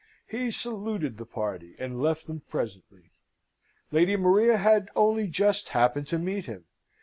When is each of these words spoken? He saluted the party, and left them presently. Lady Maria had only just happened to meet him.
He 0.25 0.49
saluted 0.49 1.17
the 1.19 1.27
party, 1.27 1.75
and 1.77 2.01
left 2.01 2.25
them 2.25 2.41
presently. 2.49 3.11
Lady 3.91 4.15
Maria 4.17 4.57
had 4.57 4.89
only 4.95 5.27
just 5.27 5.69
happened 5.69 6.07
to 6.07 6.17
meet 6.17 6.45
him. 6.45 6.65